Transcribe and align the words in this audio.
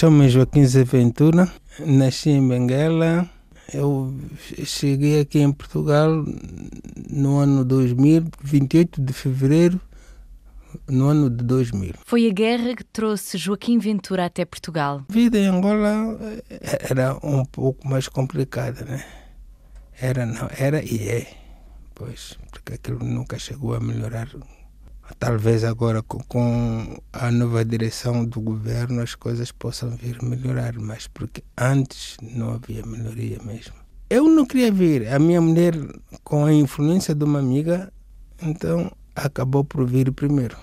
chamo-me 0.00 0.30
Joaquim 0.30 0.64
Zé 0.64 0.82
Ventura, 0.82 1.46
nasci 1.78 2.30
em 2.30 2.48
Benguela. 2.48 3.28
Eu 3.70 4.14
cheguei 4.64 5.20
aqui 5.20 5.40
em 5.40 5.52
Portugal 5.52 6.24
no 7.10 7.36
ano 7.36 7.66
2000, 7.66 8.30
28 8.42 8.98
de 8.98 9.12
fevereiro 9.12 9.78
no 10.88 11.08
ano 11.08 11.28
de 11.28 11.44
2000. 11.44 11.96
Foi 12.06 12.26
a 12.26 12.32
guerra 12.32 12.74
que 12.74 12.82
trouxe 12.82 13.36
Joaquim 13.36 13.78
Ventura 13.78 14.24
até 14.24 14.42
Portugal. 14.46 15.04
A 15.06 15.12
vida 15.12 15.38
em 15.38 15.48
Angola 15.48 16.18
eh, 16.48 16.86
era 16.88 17.18
um 17.22 17.44
pouco 17.44 17.86
mais 17.86 18.08
complicada, 18.08 18.82
né? 18.86 19.04
Era, 20.00 20.24
não, 20.24 20.48
era 20.56 20.82
e 20.82 21.10
é, 21.10 21.26
pois, 21.94 22.38
porque 22.50 22.72
aquilo 22.72 23.04
nunca 23.04 23.38
chegou 23.38 23.74
a 23.74 23.80
melhorar. 23.80 24.30
Talvez 25.18 25.64
agora 25.64 26.02
com 26.02 26.98
a 27.12 27.30
nova 27.30 27.64
direção 27.64 28.24
do 28.24 28.40
governo 28.40 29.02
as 29.02 29.14
coisas 29.14 29.52
possam 29.52 29.90
vir 29.90 30.22
melhorar, 30.22 30.78
mas 30.78 31.06
porque 31.06 31.42
antes 31.58 32.16
não 32.22 32.54
havia 32.54 32.84
melhoria 32.86 33.38
mesmo. 33.44 33.74
Eu 34.08 34.24
não 34.24 34.44
queria 34.44 34.72
vir. 34.72 35.06
A 35.12 35.18
minha 35.18 35.40
mulher, 35.40 35.74
com 36.24 36.44
a 36.44 36.52
influência 36.52 37.14
de 37.14 37.24
uma 37.24 37.38
amiga, 37.38 37.92
então 38.42 38.90
acabou 39.14 39.64
por 39.64 39.86
vir 39.86 40.10
primeiro. 40.12 40.56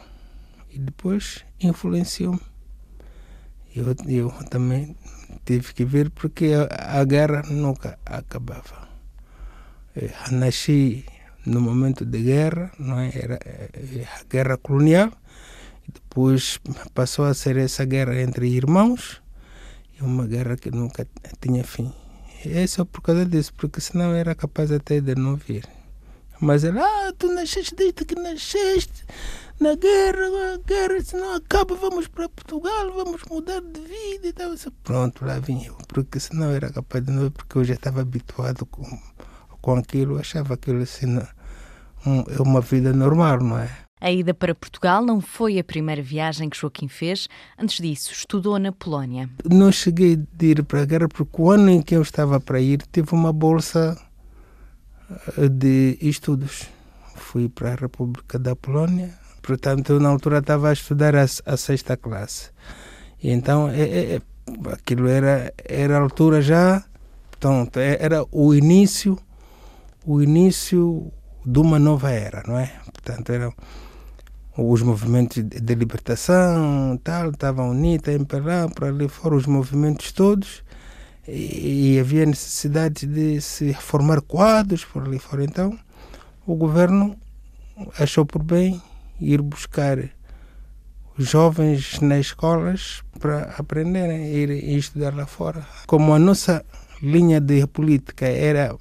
E 0.69 0.79
depois 0.79 1.45
influenciou-me. 1.61 2.41
Eu, 3.75 3.95
eu 4.07 4.31
também 4.49 4.95
tive 5.45 5.73
que 5.73 5.85
vir 5.85 6.09
porque 6.09 6.51
a, 6.53 6.99
a 6.99 7.03
guerra 7.05 7.43
nunca 7.49 7.97
acabava. 8.05 8.87
Eu 9.95 10.09
nasci 10.31 11.05
no 11.47 11.61
momento 11.61 12.05
de 12.05 12.21
guerra, 12.21 12.71
não 12.77 12.99
é? 12.99 13.11
era 13.13 13.39
a 14.19 14.23
guerra 14.29 14.57
colonial, 14.57 15.11
depois 15.87 16.59
passou 16.93 17.25
a 17.25 17.33
ser 17.33 17.57
essa 17.57 17.85
guerra 17.85 18.21
entre 18.21 18.47
irmãos, 18.47 19.21
e 19.97 20.03
uma 20.03 20.27
guerra 20.27 20.57
que 20.57 20.69
nunca 20.69 21.07
tinha 21.39 21.63
fim. 21.63 21.91
É 22.45 22.67
só 22.67 22.85
por 22.85 23.01
causa 23.01 23.25
disso, 23.25 23.53
porque 23.55 23.81
senão 23.81 24.13
era 24.13 24.35
capaz 24.35 24.71
até 24.71 24.99
de 24.99 25.15
não 25.15 25.35
vir. 25.35 25.65
Mas 26.39 26.63
ela, 26.63 26.81
ah, 26.81 27.13
tu 27.17 27.33
nasceste 27.33 27.73
desde 27.73 28.05
que 28.05 28.13
nasceste 28.13 29.05
na 29.59 29.73
guerra, 29.75 30.53
a 30.53 30.57
guerra, 30.57 31.03
se 31.03 31.15
não 31.15 31.33
acaba, 31.33 31.75
vamos 31.75 32.07
para 32.07 32.29
Portugal, 32.29 32.93
vamos 32.93 33.23
mudar 33.31 33.59
de 33.59 33.81
vida 33.81 34.27
e 34.27 34.33
tal. 34.33 34.53
Pronto, 34.83 35.25
lá 35.25 35.39
vim 35.39 35.63
eu, 35.63 35.75
porque 35.87 36.19
senão 36.19 36.51
era 36.51 36.71
capaz 36.71 37.03
de 37.03 37.11
não, 37.11 37.31
porque 37.31 37.57
eu 37.57 37.63
já 37.63 37.73
estava 37.73 38.01
habituado 38.01 38.67
com, 38.67 38.85
com 39.61 39.75
aquilo, 39.77 40.19
achava 40.19 40.53
aquilo 40.53 40.83
assim, 40.83 41.17
é 41.17 41.27
uma 42.39 42.61
vida 42.61 42.93
normal, 42.93 43.39
não 43.39 43.57
é? 43.57 43.69
A 43.99 44.11
ida 44.11 44.33
para 44.33 44.53
Portugal 44.53 45.03
não 45.03 45.19
foi 45.19 45.57
a 45.57 45.63
primeira 45.63 46.01
viagem 46.03 46.49
que 46.49 46.57
Joaquim 46.57 46.87
fez. 46.87 47.27
Antes 47.57 47.77
disso, 47.81 48.11
estudou 48.11 48.59
na 48.59 48.71
Polónia. 48.71 49.27
Não 49.43 49.71
cheguei 49.71 50.15
de 50.15 50.45
ir 50.45 50.63
para 50.63 50.83
a 50.83 50.85
guerra 50.85 51.07
porque 51.07 51.41
o 51.41 51.49
ano 51.49 51.69
em 51.69 51.81
que 51.81 51.95
eu 51.95 52.01
estava 52.03 52.39
para 52.39 52.61
ir, 52.61 52.83
tive 52.91 53.13
uma 53.13 53.33
bolsa 53.33 53.97
de 55.49 55.97
estudos. 56.01 56.69
Fui 57.15 57.49
para 57.49 57.73
a 57.73 57.75
República 57.75 58.37
da 58.37 58.55
Polónia, 58.55 59.13
portanto, 59.41 59.93
eu 59.93 59.99
na 59.99 60.09
altura 60.09 60.39
estava 60.39 60.69
a 60.69 60.73
estudar 60.73 61.15
a, 61.15 61.23
a 61.23 61.57
sexta 61.57 61.97
classe. 61.97 62.51
E 63.21 63.31
então, 63.31 63.67
é, 63.69 63.81
é, 63.81 64.15
é, 64.15 64.21
aquilo 64.71 65.07
era, 65.07 65.51
era 65.65 65.97
a 65.97 66.01
altura 66.01 66.41
já, 66.41 66.83
portanto, 67.31 67.77
é, 67.77 67.97
era 67.99 68.23
o 68.31 68.53
início, 68.53 69.17
o 70.05 70.21
início 70.21 71.11
de 71.47 71.59
uma 71.59 71.79
nova 71.79 72.11
era, 72.11 72.43
não 72.45 72.59
é? 72.59 72.73
Portanto, 72.91 73.31
eram 73.31 73.53
os 74.57 74.81
movimentos 74.81 75.41
de 75.41 75.75
libertação, 75.75 76.99
tal, 77.01 77.29
estavam 77.29 77.69
unidos, 77.69 78.05
lá, 78.43 78.67
por 78.67 78.83
ali 78.83 79.07
fora, 79.07 79.33
os 79.33 79.45
movimentos 79.45 80.11
todos 80.11 80.61
e 81.25 81.97
havia 81.99 82.25
necessidade 82.25 83.05
de 83.07 83.39
se 83.39 83.73
formar 83.73 84.21
quadros 84.21 84.83
por 84.83 85.03
ali 85.03 85.19
fora. 85.19 85.45
Então, 85.45 85.79
o 86.45 86.53
governo 86.55 87.15
achou 87.97 88.25
por 88.25 88.43
bem 88.43 88.81
ir 89.21 89.41
buscar 89.41 89.97
jovens 91.17 92.01
nas 92.01 92.27
escolas 92.27 93.03
para 93.21 93.55
aprenderem, 93.57 94.33
ir 94.33 94.49
estudar 94.77 95.15
lá 95.15 95.25
fora. 95.25 95.65
Como 95.85 96.13
a 96.13 96.19
nossa 96.19 96.65
linha 97.01 97.39
de 97.39 97.65
política 97.67 98.25
era 98.27 98.75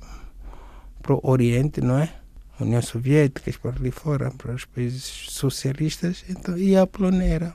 para 1.00 1.15
o 1.15 1.21
Oriente, 1.22 1.81
não 1.81 1.99
é? 1.99 2.25
União 2.61 2.83
Soviética, 2.83 3.53
para 3.61 3.72
ali 3.72 3.91
fora, 3.91 4.31
para 4.31 4.55
os 4.55 4.65
países 4.65 5.03
socialistas, 5.03 6.25
então 6.28 6.56
ia 6.56 6.83
a 6.83 6.87
Polônia. 6.87 7.55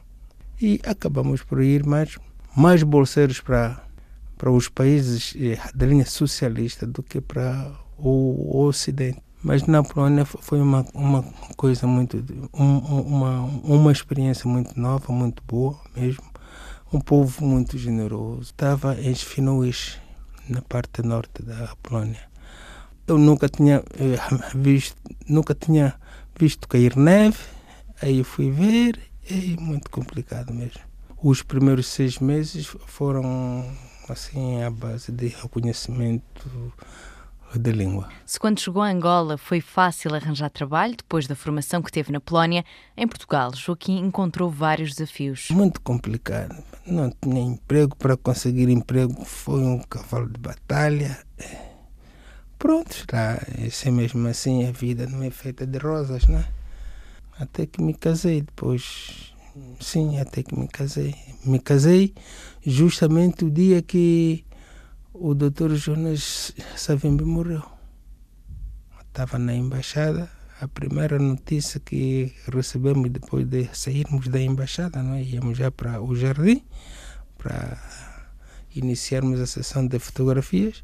E 0.61 0.79
acabamos 0.85 1.41
por 1.41 1.61
ir 1.61 1.85
mais, 1.85 2.17
mais 2.55 2.83
bolseiros 2.83 3.39
para 3.39 3.81
para 4.41 4.49
os 4.49 4.67
países 4.67 5.35
eh, 5.37 5.59
da 5.75 5.85
linha 5.85 6.03
socialista 6.03 6.87
do 6.87 7.03
que 7.03 7.21
para 7.21 7.71
o 7.95 8.65
Ocidente. 8.65 9.21
Mas 9.43 9.67
na 9.67 9.83
Polônia 9.83 10.25
foi 10.25 10.59
uma, 10.59 10.83
uma 10.95 11.23
coisa 11.55 11.85
muito, 11.85 12.25
um, 12.51 12.77
uma, 12.77 13.41
uma 13.63 13.91
experiência 13.91 14.49
muito 14.49 14.79
nova, 14.79 15.13
muito 15.13 15.43
boa 15.47 15.79
mesmo. 15.95 16.23
Um 16.91 16.99
povo 16.99 17.45
muito 17.45 17.77
generoso. 17.77 18.41
Estava 18.41 18.99
em 18.99 19.13
Świnoujście, 19.13 20.01
na 20.49 20.61
parte 20.63 21.03
norte 21.03 21.43
da 21.43 21.75
Polônia. 21.83 22.30
Eu 23.11 23.17
nunca 23.17 23.49
tinha 23.49 23.83
eh, 23.99 24.17
visto, 24.55 24.95
nunca 25.27 25.53
tinha 25.53 25.95
visto 26.39 26.65
cair 26.65 26.95
neve. 26.95 27.39
Aí 28.01 28.23
fui 28.23 28.49
ver, 28.49 28.97
é 29.29 29.59
muito 29.59 29.91
complicado 29.91 30.53
mesmo. 30.53 30.79
Os 31.21 31.43
primeiros 31.43 31.87
seis 31.87 32.19
meses 32.19 32.73
foram 32.85 33.69
assim 34.07 34.63
à 34.63 34.71
base 34.71 35.11
de 35.11 35.27
reconhecimento 35.27 36.73
de 37.53 37.71
língua. 37.73 38.07
Se 38.25 38.39
quando 38.39 38.61
chegou 38.61 38.81
a 38.81 38.89
Angola 38.89 39.37
foi 39.37 39.59
fácil 39.59 40.15
arranjar 40.15 40.49
trabalho 40.49 40.95
depois 40.95 41.27
da 41.27 41.35
formação 41.35 41.81
que 41.81 41.91
teve 41.91 42.13
na 42.13 42.21
Polónia, 42.21 42.63
em 42.95 43.05
Portugal, 43.05 43.53
Joaquim 43.53 43.97
encontrou 43.99 44.49
vários 44.49 44.95
desafios. 44.95 45.49
Muito 45.51 45.81
complicado. 45.81 46.63
Não 46.87 47.11
tinha 47.21 47.41
emprego, 47.41 47.93
para 47.93 48.15
conseguir 48.15 48.69
emprego 48.69 49.25
foi 49.25 49.59
um 49.59 49.79
cavalo 49.79 50.29
de 50.29 50.39
batalha. 50.39 51.19
Pronto, 52.61 53.05
lá, 53.11 53.41
esse 53.65 53.89
mesmo 53.89 54.27
assim 54.27 54.67
a 54.67 54.71
vida 54.71 55.07
não 55.07 55.23
é 55.23 55.31
feita 55.31 55.65
de 55.65 55.79
rosas, 55.79 56.27
né? 56.27 56.45
Até 57.39 57.65
que 57.65 57.81
me 57.81 57.93
casei 57.93 58.41
depois 58.41 59.31
Sim, 59.79 60.17
até 60.19 60.43
que 60.43 60.57
me 60.57 60.67
casei. 60.67 61.13
Me 61.45 61.59
casei 61.59 62.13
justamente 62.65 63.43
o 63.43 63.51
dia 63.51 63.81
que 63.81 64.45
o 65.13 65.33
doutor 65.33 65.75
Jonas 65.75 66.53
Savimbi 66.77 67.25
morreu. 67.25 67.63
Estava 69.07 69.37
na 69.37 69.53
embaixada. 69.53 70.29
A 70.61 70.67
primeira 70.67 71.17
notícia 71.17 71.79
que 71.79 72.33
recebemos 72.47 73.09
depois 73.09 73.45
de 73.47 73.67
sairmos 73.73 74.27
da 74.27 74.39
embaixada, 74.39 75.01
não 75.01 75.15
é? 75.15 75.23
íamos 75.23 75.57
já 75.57 75.71
para 75.71 76.01
o 76.01 76.15
jardim 76.15 76.63
para 77.37 77.81
iniciarmos 78.75 79.39
a 79.39 79.47
sessão 79.47 79.87
de 79.87 79.97
fotografias. 79.97 80.83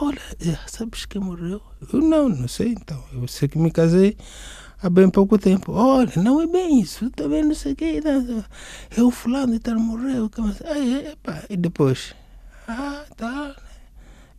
Olha, 0.00 0.20
eh, 0.40 0.58
sabes 0.66 1.04
quem 1.04 1.20
morreu? 1.20 1.60
Eu 1.92 2.00
não, 2.00 2.28
não 2.28 2.48
sei. 2.48 2.72
Então, 2.72 3.02
eu 3.12 3.26
sei 3.28 3.48
que 3.48 3.58
me 3.58 3.70
casei 3.70 4.16
há 4.82 4.90
bem 4.90 5.08
pouco 5.10 5.38
tempo. 5.38 5.72
Olha, 5.72 6.12
não 6.16 6.40
é 6.40 6.46
bem 6.46 6.80
isso, 6.80 7.10
também 7.10 7.42
não 7.44 7.54
sei 7.54 7.72
o 7.72 7.76
que. 7.76 8.00
É 8.96 9.02
o 9.02 9.10
fulano 9.10 9.54
e 9.54 9.58
tal 9.58 9.78
morreu. 9.78 10.30
Aí, 10.64 11.08
epa, 11.08 11.44
e 11.48 11.56
depois, 11.56 12.14
ah, 12.68 13.04
tá. 13.16 13.54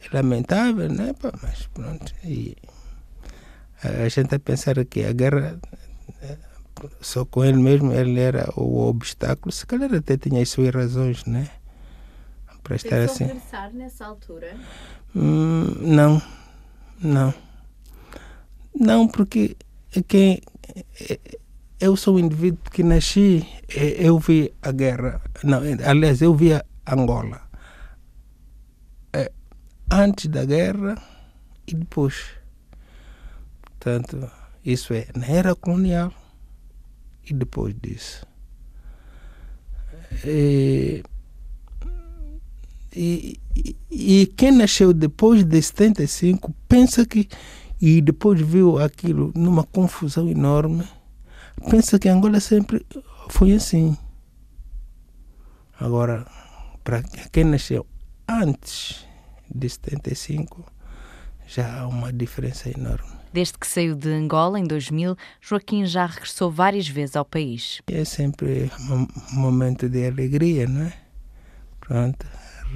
É 0.01 0.15
lamentável, 0.15 0.89
né? 0.89 1.13
Mas 1.41 1.67
pronto. 1.73 2.13
E 2.23 2.55
a 3.83 4.07
gente 4.09 4.35
a 4.35 4.39
pensar 4.39 4.83
que 4.85 5.03
a 5.03 5.13
guerra, 5.13 5.59
é, 6.21 6.37
só 7.01 7.25
com 7.25 7.43
ele 7.43 7.57
mesmo, 7.57 7.91
ele 7.91 8.19
era 8.19 8.51
o 8.55 8.87
obstáculo. 8.87 9.51
Se 9.51 9.65
calhar 9.65 9.93
até 9.93 10.17
tinha 10.17 10.41
as 10.41 10.49
suas 10.49 10.73
razões, 10.73 11.25
né? 11.25 11.49
Para 12.65 12.77
estar 12.77 12.89
Pensou 12.89 13.13
assim. 13.13 13.27
pensar 13.27 13.71
nessa 13.73 14.05
altura? 14.07 14.57
Hum, 15.15 15.65
não, 15.81 16.19
não. 16.99 17.31
Não, 18.73 19.07
porque 19.07 19.55
quem 20.07 20.41
eu 21.79 21.95
sou 21.95 22.15
um 22.15 22.19
indivíduo 22.19 22.59
que 22.71 22.81
nasci, 22.81 23.47
eu 23.69 24.17
vi 24.17 24.51
a 24.63 24.71
guerra, 24.71 25.21
não, 25.43 25.61
aliás, 25.85 26.23
eu 26.23 26.33
vi 26.33 26.53
a 26.53 26.65
Angola 26.87 27.39
é, 29.13 29.31
antes 29.91 30.25
da 30.25 30.43
guerra 30.43 30.99
e 31.67 31.75
depois. 31.75 32.15
Portanto, 33.61 34.27
isso 34.65 34.91
é 34.91 35.05
na 35.15 35.27
era 35.27 35.53
colonial 35.53 36.11
e 37.29 37.31
depois 37.31 37.75
disso. 37.79 38.25
E, 40.25 41.03
e, 42.95 43.39
e 43.91 44.25
quem 44.37 44.51
nasceu 44.51 44.93
depois 44.93 45.43
de 45.43 45.61
75 45.61 46.53
pensa 46.67 47.05
que 47.05 47.27
e 47.81 48.01
depois 48.01 48.39
viu 48.39 48.79
aquilo 48.79 49.31
numa 49.35 49.63
confusão 49.63 50.29
enorme, 50.29 50.87
pensa 51.69 51.99
que 51.99 52.07
Angola 52.07 52.39
sempre 52.39 52.85
foi 53.29 53.53
assim. 53.53 53.97
Agora, 55.79 56.25
para 56.83 57.03
quem 57.31 57.43
nasceu 57.43 57.85
antes 58.27 59.05
de 59.53 59.69
75, 59.69 60.63
já 61.47 61.79
há 61.81 61.87
uma 61.87 62.11
diferença 62.13 62.69
enorme. 62.69 63.13
Desde 63.33 63.57
que 63.57 63.67
saiu 63.67 63.95
de 63.95 64.09
Angola 64.09 64.57
em 64.57 64.63
2000, 64.63 65.17
Joaquim 65.41 65.85
já 65.85 66.05
regressou 66.05 66.49
várias 66.49 66.87
vezes 66.87 67.17
ao 67.17 67.25
país. 67.25 67.81
É 67.87 68.05
sempre 68.05 68.71
um 68.89 69.07
momento 69.33 69.89
de 69.89 70.07
alegria, 70.07 70.65
não 70.67 70.83
é? 70.83 70.93
Pronto, 71.81 72.25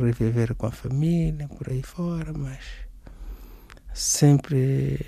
reviver 0.06 0.56
com 0.56 0.68
a 0.68 0.72
família, 0.72 1.48
por 1.48 1.70
aí 1.70 1.82
fora, 1.82 2.34
mas 2.34 2.60
sempre 3.94 5.00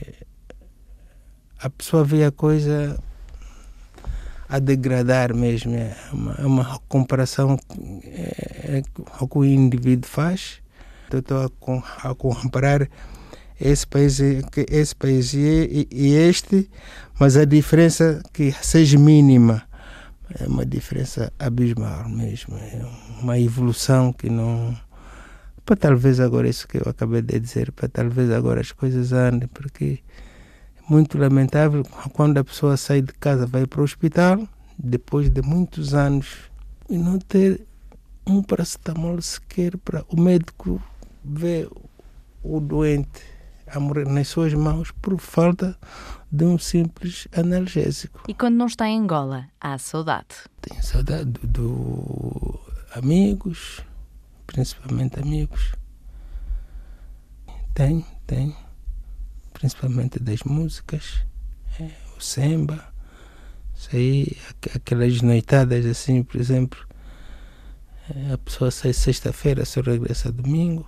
a 1.59 1.69
pessoa 1.69 2.03
vê 2.03 2.23
a 2.25 2.31
coisa 2.31 2.99
a 4.49 4.59
degradar 4.59 5.33
mesmo. 5.33 5.73
É 5.73 5.95
uma, 6.11 6.33
é 6.33 6.45
uma 6.45 6.79
comparação 6.89 7.57
é, 8.03 8.79
é, 8.79 8.81
que 8.81 9.37
o 9.37 9.45
indivíduo 9.45 10.09
faz. 10.09 10.61
Eu 11.11 11.19
estou 11.19 11.37
a, 11.39 12.09
a 12.09 12.15
comparar 12.15 12.87
esse 13.59 13.85
país, 13.85 14.19
esse 14.69 14.95
país 14.95 15.33
e, 15.33 15.87
e, 15.91 16.13
este, 16.15 16.69
mas 17.19 17.37
a 17.37 17.45
diferença 17.45 18.21
que 18.33 18.51
seja 18.61 18.97
mínima 18.97 19.63
é 20.39 20.47
uma 20.47 20.65
diferença 20.65 21.31
abismal 21.39 22.07
mesmo. 22.09 22.55
É 22.57 22.85
uma 23.21 23.39
evolução 23.39 24.13
que 24.13 24.29
não. 24.29 24.77
Para 25.65 25.75
talvez 25.75 26.19
agora 26.19 26.49
isso 26.49 26.67
que 26.67 26.77
eu 26.77 26.83
acabei 26.87 27.21
de 27.21 27.39
dizer, 27.39 27.71
para 27.71 27.87
talvez 27.87 28.31
agora 28.31 28.61
as 28.61 28.71
coisas 28.71 29.13
andem, 29.13 29.47
porque 29.47 29.99
é 30.77 30.91
muito 30.91 31.17
lamentável 31.17 31.83
quando 32.13 32.37
a 32.37 32.43
pessoa 32.43 32.75
sai 32.77 33.01
de 33.01 33.13
casa, 33.13 33.45
vai 33.45 33.65
para 33.65 33.81
o 33.81 33.83
hospital, 33.83 34.47
depois 34.77 35.29
de 35.29 35.41
muitos 35.41 35.93
anos, 35.93 36.51
e 36.89 36.97
não 36.97 37.19
ter 37.19 37.65
um 38.25 38.41
paracetamol 38.41 39.21
sequer 39.21 39.77
para 39.77 40.03
o 40.09 40.19
médico 40.19 40.81
ver 41.23 41.69
o 42.43 42.59
doente 42.59 43.21
a 43.73 43.79
morrer 43.79 44.07
nas 44.07 44.27
suas 44.27 44.53
mãos 44.53 44.91
por 44.91 45.17
falta 45.19 45.77
de 46.31 46.45
um 46.45 46.57
simples 46.57 47.27
analgésico. 47.35 48.23
E 48.27 48.33
quando 48.33 48.55
não 48.55 48.67
está 48.67 48.87
em 48.87 48.99
Angola, 48.99 49.47
há 49.59 49.77
saudade? 49.77 50.27
Tenho 50.61 50.81
saudade 50.83 51.25
do, 51.25 51.47
do 51.47 52.59
amigos, 52.93 53.81
principalmente 54.47 55.19
amigos. 55.19 55.73
Tenho, 57.73 58.05
tenho. 58.27 58.55
Principalmente 59.53 60.19
das 60.19 60.43
músicas, 60.43 61.23
é, 61.79 61.89
o 62.17 62.21
samba, 62.21 62.91
aí, 63.93 64.37
aquelas 64.75 65.21
noitadas 65.21 65.85
assim, 65.85 66.23
por 66.23 66.39
exemplo, 66.39 66.79
é, 68.09 68.33
a 68.33 68.37
pessoa 68.37 68.71
sai 68.71 68.93
sexta-feira, 68.93 69.65
só 69.65 69.81
regressa 69.81 70.31
domingo. 70.31 70.87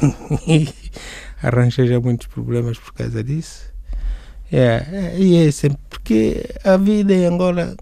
arranjei 1.42 1.86
já 1.86 2.00
muitos 2.00 2.26
problemas 2.26 2.78
por 2.78 2.92
causa 2.92 3.22
disso. 3.22 3.72
É, 4.50 4.86
é, 4.92 5.18
e 5.18 5.46
é 5.46 5.50
sempre 5.50 5.80
porque 5.90 6.44
a 6.62 6.76
vida 6.76 7.12
em 7.12 7.26
Angola 7.26 7.76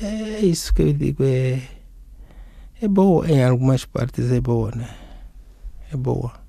é 0.00 0.40
isso 0.40 0.72
que 0.72 0.82
eu 0.82 0.92
digo, 0.92 1.24
é, 1.24 1.60
é 2.80 2.86
boa, 2.86 3.28
em 3.30 3.42
algumas 3.42 3.84
partes 3.84 4.30
é 4.30 4.40
boa, 4.40 4.70
né? 4.70 4.88
É 5.92 5.96
boa. 5.96 6.45